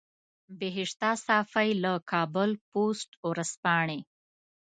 [0.59, 3.99] بهشته صافۍ له کابل پوسټ ورځپاڼې.